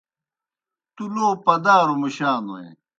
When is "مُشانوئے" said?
2.01-2.67